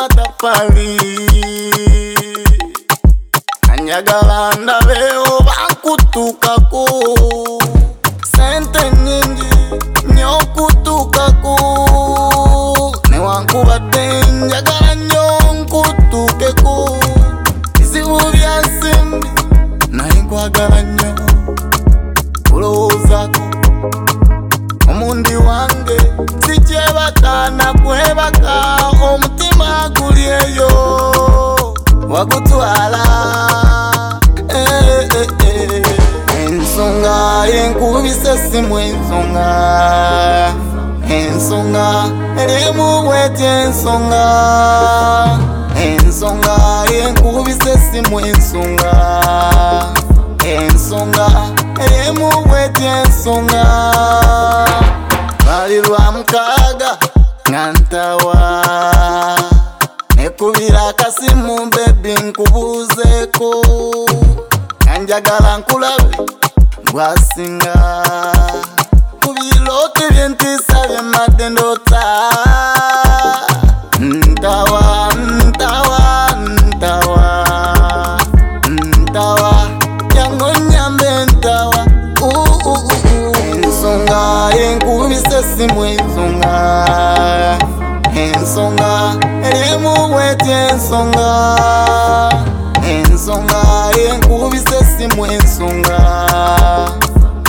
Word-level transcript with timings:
matafari 0.00 0.96
anyaga 3.72 4.16
vana 4.28 4.80
veo 4.88 5.24
vakutukaku 5.48 6.84
sente 8.36 8.82
nyingi 9.04 9.48
nyokutukaku 10.16 11.54
newankuva 13.10 13.80
te 13.92 14.06
nyagala 14.32 14.94
nyonkutukeku 15.10 16.74
izivu 17.80 18.18
vya 18.18 18.54
simbi 18.64 19.28
nahinkwagala 19.90 20.82
nyo 20.82 21.10
kulowuzaku 22.50 23.42
omundi 24.90 25.36
wange 25.36 25.98
sijevatanaku 26.46 27.79
kutwala 32.50 33.04
eh, 34.48 35.08
eh, 35.14 35.28
eh. 35.46 35.82
ensonga 36.40 37.46
enkubisa 37.54 38.38
simu 38.50 38.78
ensonga 38.78 40.54
ensonga 41.10 41.94
erimu 42.42 43.02
bweti 43.02 43.44
ensonga 43.44 45.38
ensonga 45.84 46.56
enkubisa 47.04 47.70
esimu 47.70 48.20
ensonga 48.20 48.96
ensonga 50.46 51.26
erimu 51.80 52.30
bweti 52.46 52.84
ensonga 52.84 53.64
bali 55.46 55.76
lwa 55.76 56.12
mukaaga 56.12 56.96
nga 57.50 57.72
ntawa 57.72 58.38
nekubira 60.16 60.92
njagala 65.10 65.58
nkulabe 65.58 66.14
gwasinga 66.92 67.74
ku 69.22 69.28
biloke 69.38 70.04
byentisa 70.14 70.76
byemadde 70.88 71.46
ndota 71.54 72.02
ntawa 74.08 74.86
ntawa 75.50 76.02
ntawa 76.70 77.28
ntawa 79.10 79.52
yango 80.16 80.48
nyambe 80.70 81.10
ntawa 81.32 81.80
ensonga 83.56 84.22
enkubise 84.66 85.38
simu 85.52 85.82
ensonga 85.94 86.54
ensonga 88.24 88.90
erimubwetya 89.50 90.56
ensonga 90.72 91.28
ensonga 92.94 93.69
simu 95.00 95.26
ensonga 95.26 95.98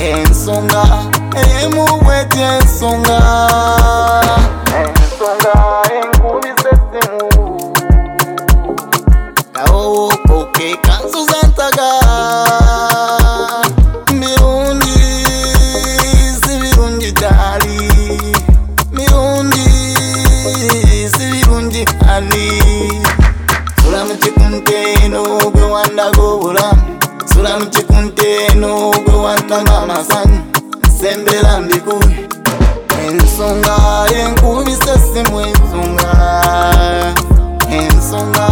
ensonga 0.00 0.82
eyemuwete 1.36 2.40
ensonga 2.42 3.18
ensonga 4.78 5.54
enkubise 5.98 6.72
simu 6.92 7.74
nawowokoke 9.54 10.76
kansuza 10.76 11.42
ntaka 11.48 11.88
mirundi 14.12 15.00
sibirungi 16.42 17.12
dali 17.12 17.90
mirundi 18.92 19.64
sibirungi 21.16 21.84
ani 22.06 22.62
tulamutikunteno 23.82 25.38
gwewandagobulamu 25.52 26.89
Chakula 27.40 27.58
mchikunte 27.58 28.54
no 28.54 28.90
kuwanda 28.90 29.62
mama 29.64 30.04
san 30.04 30.40
Sembela 31.00 31.60
mbiku 31.60 31.94
Ensonga 33.08 33.76
enkubisa 34.14 34.98
simu 34.98 35.40
ensonga 35.40 37.14
Ensonga 37.70 38.48